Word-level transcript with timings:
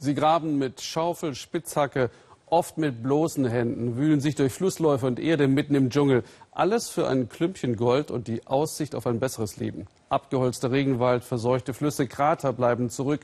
Sie 0.00 0.14
graben 0.14 0.58
mit 0.58 0.80
Schaufel, 0.80 1.34
Spitzhacke, 1.34 2.10
oft 2.46 2.78
mit 2.78 3.02
bloßen 3.02 3.46
Händen, 3.46 3.96
wühlen 3.96 4.20
sich 4.20 4.36
durch 4.36 4.52
Flussläufe 4.52 5.06
und 5.06 5.18
Erde 5.18 5.48
mitten 5.48 5.74
im 5.74 5.90
Dschungel. 5.90 6.22
Alles 6.52 6.88
für 6.88 7.08
ein 7.08 7.28
Klümpchen 7.28 7.74
Gold 7.74 8.12
und 8.12 8.28
die 8.28 8.46
Aussicht 8.46 8.94
auf 8.94 9.08
ein 9.08 9.18
besseres 9.18 9.56
Leben. 9.56 9.86
Abgeholzter 10.08 10.70
Regenwald, 10.70 11.24
verseuchte 11.24 11.74
Flüsse, 11.74 12.06
Krater 12.06 12.52
bleiben 12.52 12.90
zurück. 12.90 13.22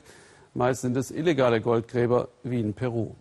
Meist 0.53 0.81
sind 0.81 0.97
es 0.97 1.11
illegale 1.11 1.61
Goldgräber 1.61 2.27
wie 2.43 2.59
in 2.59 2.73
Peru. 2.73 3.11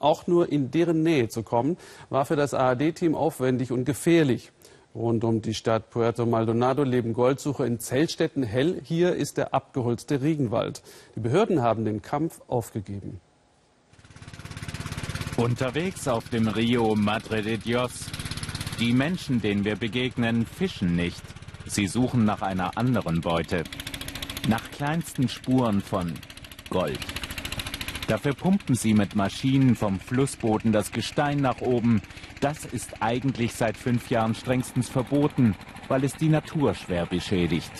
Auch 0.00 0.26
nur 0.26 0.50
in 0.50 0.70
deren 0.70 1.02
Nähe 1.02 1.28
zu 1.28 1.42
kommen, 1.42 1.76
war 2.08 2.24
für 2.24 2.36
das 2.36 2.54
ARD-Team 2.54 3.14
aufwendig 3.14 3.70
und 3.70 3.84
gefährlich. 3.84 4.50
Rund 4.98 5.22
um 5.22 5.40
die 5.40 5.54
Stadt 5.54 5.90
Puerto 5.90 6.26
Maldonado 6.26 6.82
leben 6.82 7.12
Goldsucher 7.12 7.64
in 7.64 7.78
Zeltstätten 7.78 8.42
hell. 8.42 8.80
Hier 8.82 9.14
ist 9.14 9.36
der 9.36 9.54
abgeholzte 9.54 10.22
Regenwald. 10.22 10.82
Die 11.14 11.20
Behörden 11.20 11.62
haben 11.62 11.84
den 11.84 12.02
Kampf 12.02 12.40
aufgegeben. 12.48 13.20
Unterwegs 15.36 16.08
auf 16.08 16.28
dem 16.30 16.48
Rio 16.48 16.96
Madre 16.96 17.42
de 17.42 17.58
Dios. 17.58 18.06
Die 18.80 18.92
Menschen, 18.92 19.40
denen 19.40 19.64
wir 19.64 19.76
begegnen, 19.76 20.44
fischen 20.44 20.96
nicht. 20.96 21.22
Sie 21.66 21.86
suchen 21.86 22.24
nach 22.24 22.42
einer 22.42 22.76
anderen 22.76 23.20
Beute. 23.20 23.62
Nach 24.48 24.68
kleinsten 24.72 25.28
Spuren 25.28 25.80
von 25.80 26.14
Gold. 26.70 27.17
Dafür 28.08 28.32
pumpen 28.32 28.74
sie 28.74 28.94
mit 28.94 29.16
Maschinen 29.16 29.76
vom 29.76 30.00
Flussboden 30.00 30.72
das 30.72 30.92
Gestein 30.92 31.40
nach 31.40 31.60
oben. 31.60 32.00
Das 32.40 32.64
ist 32.64 33.02
eigentlich 33.02 33.52
seit 33.52 33.76
fünf 33.76 34.08
Jahren 34.08 34.34
strengstens 34.34 34.88
verboten, 34.88 35.54
weil 35.88 36.02
es 36.04 36.14
die 36.14 36.30
Natur 36.30 36.74
schwer 36.74 37.04
beschädigt. 37.04 37.70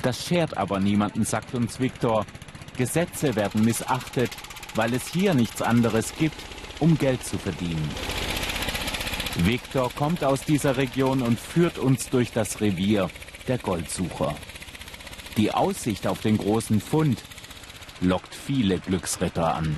Das 0.00 0.26
schert 0.26 0.56
aber 0.56 0.80
niemanden, 0.80 1.26
sagt 1.26 1.54
uns 1.54 1.80
Viktor. 1.80 2.24
Gesetze 2.78 3.36
werden 3.36 3.62
missachtet, 3.62 4.30
weil 4.74 4.94
es 4.94 5.12
hier 5.12 5.34
nichts 5.34 5.60
anderes 5.60 6.14
gibt, 6.18 6.40
um 6.80 6.96
Geld 6.96 7.22
zu 7.22 7.36
verdienen. 7.36 7.90
Viktor 9.36 9.92
kommt 9.94 10.24
aus 10.24 10.44
dieser 10.44 10.78
Region 10.78 11.20
und 11.20 11.38
führt 11.38 11.76
uns 11.76 12.08
durch 12.08 12.32
das 12.32 12.62
Revier 12.62 13.10
der 13.48 13.58
Goldsucher. 13.58 14.34
Die 15.36 15.52
Aussicht 15.52 16.06
auf 16.06 16.22
den 16.22 16.38
großen 16.38 16.80
Fund 16.80 17.22
lockt 18.00 18.34
viele 18.34 18.78
Glücksritter 18.78 19.54
an. 19.54 19.76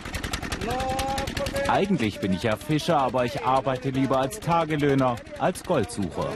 Eigentlich 1.69 2.21
bin 2.21 2.33
ich 2.33 2.43
ja 2.43 2.57
Fischer, 2.57 2.99
aber 2.99 3.25
ich 3.25 3.45
arbeite 3.45 3.91
lieber 3.91 4.19
als 4.19 4.41
Tagelöhner, 4.41 5.17
als 5.39 5.65
Goldsucher. 5.65 6.29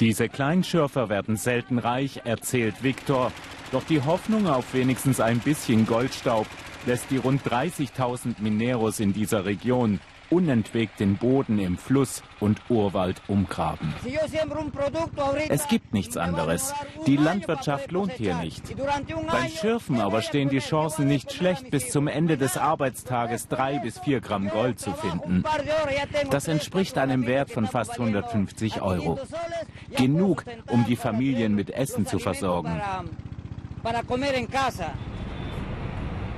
Diese 0.00 0.28
Kleinschürfer 0.28 1.08
werden 1.08 1.36
selten 1.36 1.78
reich, 1.78 2.22
erzählt 2.24 2.82
Viktor. 2.82 3.32
Doch 3.72 3.84
die 3.84 4.02
Hoffnung 4.02 4.46
auf 4.46 4.72
wenigstens 4.72 5.20
ein 5.20 5.40
bisschen 5.40 5.86
Goldstaub 5.86 6.46
lässt 6.88 7.10
die 7.10 7.18
rund 7.18 7.42
30.000 7.42 8.36
Mineros 8.40 8.98
in 8.98 9.12
dieser 9.12 9.44
Region 9.44 10.00
unentwegt 10.30 11.00
den 11.00 11.16
Boden 11.16 11.58
im 11.58 11.76
Fluss 11.76 12.22
und 12.40 12.60
Urwald 12.70 13.20
umgraben. 13.28 13.94
Es 15.48 15.68
gibt 15.68 15.92
nichts 15.92 16.16
anderes. 16.16 16.72
Die 17.06 17.16
Landwirtschaft 17.16 17.92
lohnt 17.92 18.12
hier 18.12 18.36
nicht. 18.36 18.62
Beim 18.76 19.48
Schürfen 19.48 20.00
aber 20.00 20.22
stehen 20.22 20.48
die 20.48 20.60
Chancen 20.60 21.06
nicht 21.06 21.32
schlecht, 21.32 21.70
bis 21.70 21.90
zum 21.90 22.08
Ende 22.08 22.38
des 22.38 22.56
Arbeitstages 22.56 23.48
drei 23.48 23.78
bis 23.78 23.98
vier 23.98 24.20
Gramm 24.20 24.48
Gold 24.48 24.78
zu 24.78 24.92
finden. 24.92 25.44
Das 26.30 26.48
entspricht 26.48 26.96
einem 26.96 27.26
Wert 27.26 27.50
von 27.50 27.66
fast 27.66 27.92
150 27.92 28.80
Euro. 28.80 29.18
Genug, 29.94 30.44
um 30.68 30.86
die 30.86 30.96
Familien 30.96 31.54
mit 31.54 31.68
Essen 31.70 32.06
zu 32.06 32.18
versorgen. 32.18 32.80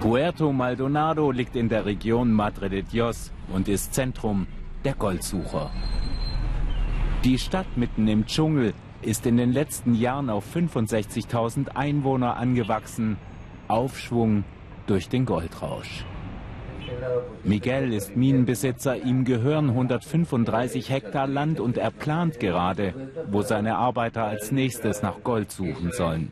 Puerto 0.00 0.50
Maldonado 0.50 1.30
liegt 1.30 1.56
in 1.56 1.68
der 1.68 1.84
Region 1.84 2.32
Madre 2.32 2.70
de 2.70 2.80
Dios 2.80 3.30
und 3.52 3.68
ist 3.68 3.92
Zentrum 3.92 4.46
der 4.82 4.94
Goldsucher. 4.94 5.70
Die 7.22 7.38
Stadt 7.38 7.77
mitten 7.77 8.08
im 8.08 8.24
Dschungel 8.24 8.72
ist 9.02 9.27
in 9.27 9.36
den 9.36 9.52
letzten 9.52 9.94
Jahren 9.94 10.30
auf 10.30 10.56
65.000 10.56 11.77
Einwohner 11.77 12.39
angewachsen. 12.39 13.18
Aufschwung 13.68 14.44
durch 14.86 15.10
den 15.10 15.27
Goldrausch. 15.27 16.06
Miguel 17.44 17.92
ist 17.92 18.16
Minenbesitzer, 18.16 18.96
ihm 18.96 19.24
gehören 19.24 19.68
135 19.68 20.90
Hektar 20.90 21.27
Land 21.27 21.60
und 21.60 21.77
er 21.77 21.90
plant 21.90 22.40
gerade, 22.40 22.94
wo 23.30 23.42
seine 23.42 23.77
Arbeiter 23.77 24.24
als 24.24 24.50
nächstes 24.50 25.02
nach 25.02 25.22
Gold 25.22 25.50
suchen 25.50 25.92
sollen. 25.92 26.30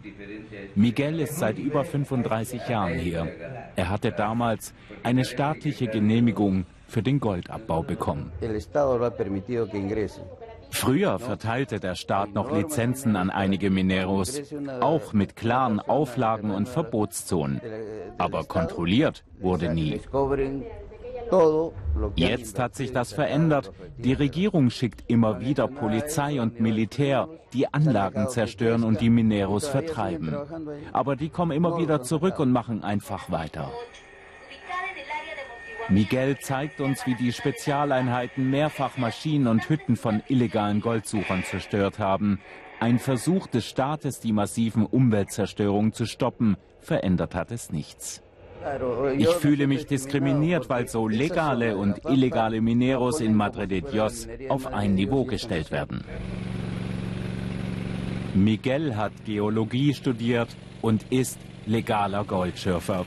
Miguel 0.75 1.21
ist 1.21 1.39
seit 1.39 1.59
über 1.59 1.85
35 1.85 2.69
Jahren 2.69 2.95
hier. 2.95 3.29
Er 3.77 3.89
hatte 3.89 4.13
damals 4.13 4.75
eine 5.03 5.25
staatliche 5.25 5.87
Genehmigung 5.87 6.67
für 6.87 7.03
den 7.03 7.21
Goldabbau 7.21 7.83
bekommen. 7.83 8.33
Früher 10.71 11.19
verteilte 11.19 11.81
der 11.81 11.95
Staat 11.95 12.35
noch 12.35 12.51
Lizenzen 12.51 13.17
an 13.17 13.31
einige 13.31 13.71
Mineros, 13.71 14.43
auch 14.81 15.13
mit 15.13 15.37
klaren 15.37 15.81
Auflagen 15.81 16.51
und 16.51 16.69
Verbotszonen. 16.69 17.61
Aber 18.19 18.45
kontrolliert 18.45 19.25
wurde 19.41 19.73
nie. 19.73 20.01
Jetzt 22.15 22.59
hat 22.59 22.75
sich 22.75 22.93
das 22.93 23.13
verändert. 23.13 23.73
Die 23.99 24.13
Regierung 24.13 24.71
schickt 24.71 25.05
immer 25.11 25.41
wieder 25.41 25.69
Polizei 25.69 26.41
und 26.41 26.61
Militär, 26.61 27.29
die 27.53 27.73
Anlagen 27.73 28.29
zerstören 28.29 28.85
und 28.85 29.01
die 29.01 29.11
Mineros 29.11 29.69
vertreiben. 29.69 30.35
Aber 30.93 31.17
die 31.17 31.29
kommen 31.29 31.53
immer 31.53 31.79
wieder 31.79 32.03
zurück 32.03 32.39
und 32.39 32.53
machen 32.53 32.83
einfach 32.83 33.31
weiter. 33.31 33.71
Miguel 35.91 36.39
zeigt 36.39 36.81
uns, 36.83 37.07
wie 37.07 37.15
die 37.15 37.33
Spezialeinheiten 37.33 38.51
mehrfach 38.51 38.99
Maschinen 38.99 39.47
und 39.47 39.69
Hütten 39.71 39.97
von 39.97 40.23
illegalen 40.29 40.83
Goldsuchern 40.83 41.45
zerstört 41.45 41.99
haben. 41.99 42.41
Ein 42.79 42.99
Versuch 42.99 43.47
des 43.47 43.67
Staates, 43.67 44.21
die 44.21 44.33
massiven 44.33 44.85
Umweltzerstörungen 44.85 45.93
zu 45.93 46.05
stoppen, 46.05 46.57
verändert 46.81 47.35
hat 47.35 47.51
es 47.53 47.73
nichts. 47.73 48.23
Ich 49.17 49.29
fühle 49.29 49.67
mich 49.67 49.87
diskriminiert, 49.87 50.69
weil 50.69 50.89
so 50.89 51.09
legale 51.09 51.77
und 51.77 52.05
illegale 52.05 52.61
Mineros 52.61 53.21
in 53.21 53.35
Madre 53.35 53.67
de 53.67 53.81
Dios 53.81 54.29
auf 54.49 54.67
ein 54.67 54.95
Niveau 54.95 55.25
gestellt 55.25 55.71
werden. 55.71 56.05
Miguel 58.35 58.97
hat 58.97 59.13
Geologie 59.25 59.95
studiert 59.95 60.49
und 60.83 61.05
ist 61.11 61.39
legaler 61.67 62.25
Goldschürfer. 62.25 63.05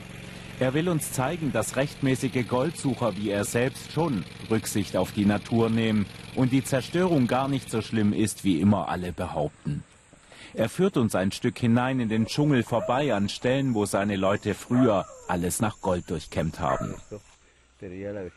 Er 0.60 0.74
will 0.74 0.88
uns 0.88 1.12
zeigen, 1.12 1.52
dass 1.52 1.76
rechtmäßige 1.76 2.46
Goldsucher 2.46 3.16
wie 3.16 3.30
er 3.30 3.44
selbst 3.44 3.92
schon 3.92 4.24
Rücksicht 4.50 4.96
auf 4.96 5.12
die 5.12 5.24
Natur 5.24 5.70
nehmen 5.70 6.06
und 6.36 6.52
die 6.52 6.62
Zerstörung 6.62 7.26
gar 7.26 7.48
nicht 7.48 7.70
so 7.70 7.80
schlimm 7.80 8.12
ist, 8.12 8.44
wie 8.44 8.60
immer 8.60 8.88
alle 8.88 9.12
behaupten. 9.12 9.82
Er 10.54 10.68
führt 10.68 10.96
uns 10.96 11.14
ein 11.14 11.32
Stück 11.32 11.58
hinein 11.58 12.00
in 12.00 12.08
den 12.08 12.26
Dschungel 12.26 12.62
vorbei 12.62 13.14
an 13.14 13.28
Stellen, 13.28 13.74
wo 13.74 13.86
seine 13.86 14.16
Leute 14.16 14.54
früher 14.54 15.06
alles 15.28 15.60
nach 15.60 15.80
Gold 15.80 16.10
durchkämmt 16.10 16.60
haben. 16.60 16.94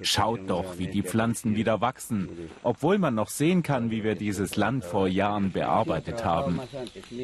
Schaut 0.02 0.50
doch, 0.50 0.80
wie 0.80 0.88
die 0.88 1.03
Pflanzen 1.03 1.56
wieder 1.56 1.81
wachsen, 1.81 2.30
obwohl 2.64 2.98
man 2.98 3.14
noch 3.14 3.30
sehen 3.30 3.62
kann, 3.62 3.92
wie 3.92 4.03
wir 4.03 4.16
dieses 4.16 4.56
Land 4.56 4.84
vor 4.84 5.08
Jahren 5.08 5.52
bearbeitet 5.52 6.26
haben. 6.26 6.59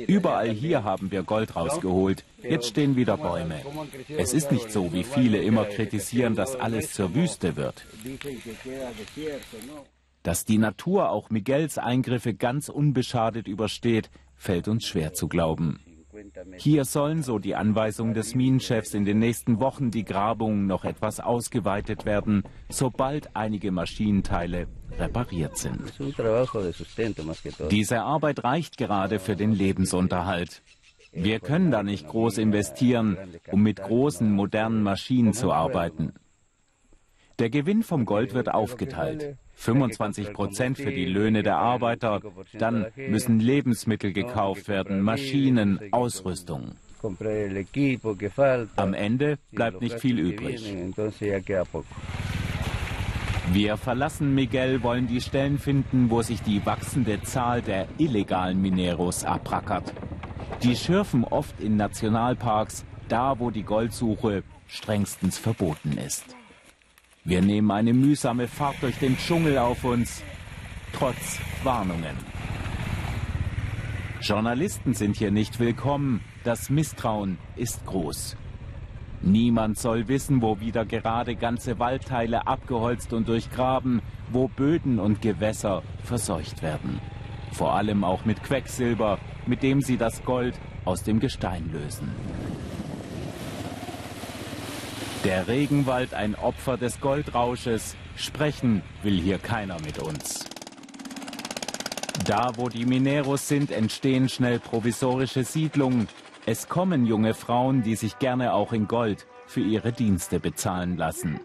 Überall 0.08 0.50
hier 0.50 0.84
haben 0.84 1.12
wir 1.12 1.24
Gold 1.24 1.56
rausgeholt. 1.56 2.24
Jetzt 2.44 2.68
stehen 2.68 2.96
wieder 2.96 3.18
Bäume. 3.18 3.62
Es 4.18 4.34
ist 4.34 4.52
nicht 4.52 4.72
so, 4.72 4.94
wie 4.94 5.04
viele 5.04 5.42
immer 5.42 5.66
kritisieren, 5.66 6.36
dass 6.36 6.56
alles 6.56 6.94
zur 6.94 7.16
Wüste 7.16 7.56
wird. 7.56 7.86
Dass 10.22 10.46
die 10.46 10.60
Natur 10.60 11.10
auch 11.10 11.32
Miguels 11.32 11.80
Eingriffe 11.80 12.36
ganz 12.36 12.70
unbeschadet 12.70 13.48
übersteht, 13.48 14.12
fällt 14.42 14.68
uns 14.68 14.86
schwer 14.86 15.14
zu 15.14 15.28
glauben. 15.28 15.80
Hier 16.58 16.84
sollen, 16.84 17.22
so 17.24 17.40
die 17.40 17.56
Anweisung 17.56 18.14
des 18.14 18.36
Minenchefs, 18.36 18.94
in 18.94 19.06
den 19.06 19.20
nächsten 19.20 19.60
Wochen 19.60 19.92
die 19.92 20.04
Grabungen 20.04 20.66
noch 20.66 20.84
etwas 20.84 21.20
ausgeweitet 21.20 22.06
werden, 22.06 22.44
sobald 22.70 23.36
einige 23.36 23.72
Maschinenteile 23.72 24.68
repariert 24.98 25.58
sind. 25.58 25.94
Diese 27.70 28.02
Arbeit 28.02 28.44
reicht 28.44 28.78
gerade 28.78 29.20
für 29.20 29.36
den 29.36 29.52
Lebensunterhalt. 29.52 30.64
Wir 31.12 31.40
können 31.40 31.72
da 31.72 31.84
nicht 31.84 32.08
groß 32.08 32.38
investieren, 32.40 33.18
um 33.52 33.62
mit 33.62 33.82
großen, 33.82 34.30
modernen 34.32 34.82
Maschinen 34.82 35.34
zu 35.34 35.52
arbeiten. 35.52 36.14
Der 37.40 37.50
Gewinn 37.50 37.84
vom 37.84 38.06
Gold 38.06 38.34
wird 38.34 38.50
aufgeteilt. 38.50 39.38
25 39.56 40.34
Prozent 40.34 40.78
für 40.78 40.92
die 40.92 41.06
Löhne 41.06 41.44
der 41.44 41.58
Arbeiter. 41.58 42.22
Dann 42.54 42.88
müssen 42.96 43.40
Lebensmittel 43.40 44.14
gekauft 44.14 44.68
werden, 44.68 45.02
Maschinen, 45.02 45.80
Ausrüstung. 45.92 46.76
Am 48.76 48.94
Ende 48.94 49.38
bleibt 49.52 49.82
nicht 49.82 50.00
viel 50.00 50.20
übrig. 50.20 50.76
Wir 53.54 53.76
verlassen 53.76 54.36
Miguel, 54.36 54.84
wollen 54.84 55.08
die 55.08 55.20
Stellen 55.20 55.58
finden, 55.58 56.10
wo 56.10 56.22
sich 56.22 56.42
die 56.42 56.66
wachsende 56.66 57.22
Zahl 57.24 57.62
der 57.62 57.88
illegalen 57.98 58.62
Mineros 58.62 59.26
abrackert. 59.26 59.94
Die 60.64 60.76
schürfen 60.76 61.24
oft 61.24 61.60
in 61.60 61.76
Nationalparks, 61.76 62.86
da 63.10 63.40
wo 63.40 63.50
die 63.50 63.64
Goldsuche 63.64 64.44
strengstens 64.68 65.38
verboten 65.38 65.98
ist. 65.98 66.36
Wir 67.24 67.44
nehmen 67.44 67.70
eine 67.70 67.94
mühsame 67.94 68.48
Fahrt 68.48 68.78
durch 68.82 68.98
den 68.98 69.16
Dschungel 69.16 69.60
auf 69.60 69.84
uns, 69.84 70.24
trotz 70.92 71.40
Warnungen. 71.64 72.18
Journalisten 74.22 74.96
sind 74.96 75.18
hier 75.18 75.30
nicht 75.30 75.60
willkommen, 75.60 76.22
das 76.44 76.72
Misstrauen 76.72 77.38
ist 77.56 77.86
groß. 77.86 78.38
Niemand 79.22 79.78
soll 79.78 80.08
wissen, 80.08 80.42
wo 80.42 80.60
wieder 80.60 80.84
gerade 80.84 81.36
ganze 81.36 81.78
Waldteile 81.78 82.48
abgeholzt 82.48 83.14
und 83.14 83.28
durchgraben, 83.28 84.02
wo 84.32 84.48
Böden 84.48 84.98
und 85.00 85.22
Gewässer 85.22 85.84
verseucht 86.04 86.64
werden. 86.64 87.00
Vor 87.52 87.76
allem 87.76 88.04
auch 88.04 88.26
mit 88.26 88.42
Quecksilber, 88.42 89.20
mit 89.46 89.62
dem 89.62 89.82
sie 89.82 89.98
das 89.98 90.24
Gold 90.24 90.60
aus 90.86 91.04
dem 91.04 91.20
Gestein 91.20 91.72
lösen. 91.72 92.10
Der 95.24 95.48
Regenwald 95.48 96.16
ein 96.16 96.34
Opfer 96.34 96.78
des 96.78 97.00
Goldrausches. 97.00 97.96
Sprechen 98.16 98.82
will 99.04 99.20
hier 99.20 99.38
keiner 99.38 99.80
mit 99.82 100.00
uns. 100.00 100.48
Da, 102.26 102.50
wo 102.56 102.70
die 102.70 102.86
Mineros 102.88 103.48
sind, 103.48 103.72
entstehen 103.72 104.30
schnell 104.30 104.60
provisorische 104.60 105.44
Siedlungen. 105.44 106.08
Es 106.48 106.70
kommen 106.70 107.06
junge 107.06 107.36
Frauen, 107.36 107.84
die 107.84 107.96
sich 107.96 108.18
gerne 108.18 108.54
auch 108.54 108.74
in 108.74 108.88
Gold 108.88 109.28
für 109.46 109.62
ihre 109.62 109.92
Dienste 109.92 110.40
bezahlen 110.40 110.98
lassen. 110.98 111.40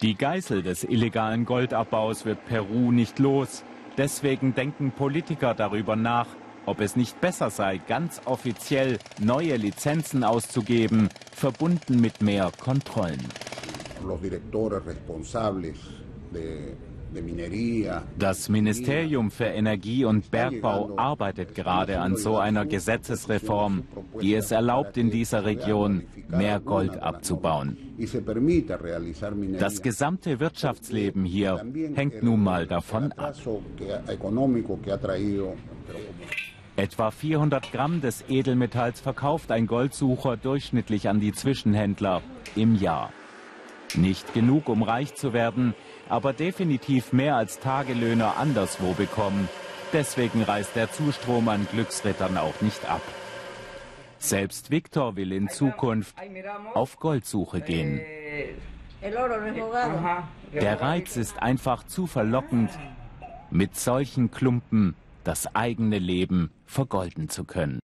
Die 0.00 0.14
Geißel 0.14 0.62
des 0.62 0.84
illegalen 0.84 1.46
Goldabbaus 1.46 2.24
wird 2.24 2.44
Peru 2.46 2.92
nicht 2.92 3.18
los. 3.18 3.64
Deswegen 3.96 4.54
denken 4.54 4.92
Politiker 4.92 5.54
darüber 5.54 5.96
nach, 5.96 6.28
ob 6.66 6.80
es 6.80 6.96
nicht 6.96 7.20
besser 7.20 7.50
sei, 7.50 7.78
ganz 7.78 8.20
offiziell 8.24 8.98
neue 9.20 9.56
Lizenzen 9.56 10.24
auszugeben, 10.24 11.08
verbunden 11.32 12.00
mit 12.00 12.22
mehr 12.22 12.50
Kontrollen. 12.58 13.20
Das 18.18 18.48
Ministerium 18.48 19.30
für 19.30 19.44
Energie 19.44 20.04
und 20.04 20.30
Bergbau 20.30 20.96
arbeitet 20.96 21.54
gerade 21.54 22.00
an 22.00 22.16
so 22.16 22.38
einer 22.38 22.66
Gesetzesreform, 22.66 23.84
die 24.20 24.34
es 24.34 24.50
erlaubt, 24.50 24.96
in 24.96 25.10
dieser 25.10 25.44
Region 25.44 26.02
mehr 26.28 26.60
Gold 26.60 27.00
abzubauen. 27.00 27.76
Das 29.58 29.82
gesamte 29.82 30.40
Wirtschaftsleben 30.40 31.24
hier 31.24 31.64
hängt 31.94 32.22
nun 32.22 32.42
mal 32.42 32.66
davon 32.66 33.12
ab. 33.12 33.34
Etwa 36.76 37.12
400 37.12 37.70
Gramm 37.70 38.00
des 38.00 38.24
Edelmetalls 38.28 39.00
verkauft 39.00 39.52
ein 39.52 39.68
Goldsucher 39.68 40.36
durchschnittlich 40.36 41.08
an 41.08 41.20
die 41.20 41.32
Zwischenhändler 41.32 42.20
im 42.56 42.74
Jahr. 42.74 43.12
Nicht 43.94 44.34
genug, 44.34 44.68
um 44.68 44.82
reich 44.82 45.14
zu 45.14 45.32
werden, 45.32 45.74
aber 46.08 46.32
definitiv 46.32 47.12
mehr 47.12 47.36
als 47.36 47.60
Tagelöhner 47.60 48.38
anderswo 48.38 48.92
bekommen. 48.92 49.48
Deswegen 49.92 50.42
reißt 50.42 50.74
der 50.74 50.90
Zustrom 50.90 51.48
an 51.48 51.68
Glücksrittern 51.70 52.36
auch 52.36 52.60
nicht 52.60 52.90
ab. 52.90 53.02
Selbst 54.18 54.72
Viktor 54.72 55.14
will 55.14 55.30
in 55.30 55.48
Zukunft 55.48 56.16
auf 56.74 56.98
Goldsuche 56.98 57.60
gehen. 57.60 58.00
Der 60.52 60.80
Reiz 60.80 61.16
ist 61.16 61.40
einfach 61.40 61.84
zu 61.84 62.08
verlockend, 62.08 62.70
mit 63.50 63.76
solchen 63.76 64.32
Klumpen 64.32 64.96
das 65.24 65.54
eigene 65.54 65.98
Leben 65.98 66.50
vergolden 66.66 67.28
zu 67.28 67.44
können. 67.44 67.80